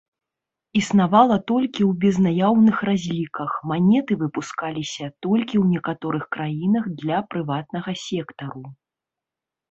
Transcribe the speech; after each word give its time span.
Існавала 0.79 1.35
толькі 1.49 1.73
ў 1.73 1.91
безнаяўных 2.05 2.79
разліках, 2.89 3.51
манеты 3.71 4.13
выпускаліся 4.21 5.05
толькі 5.27 5.55
ў 5.63 5.75
некаторых 5.75 6.23
краінах 6.37 6.89
для 7.03 7.17
прыватнага 7.35 7.91
сектару. 8.05 8.63